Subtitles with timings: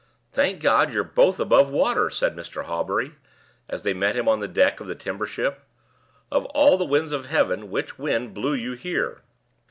[0.31, 2.63] "Thank God you're both above water!" said Mr.
[2.63, 3.13] Hawbury,
[3.69, 5.61] as they met him on the deck of the timber ship.
[6.31, 9.21] "Of all the winds of heaven, which wind blew you here?"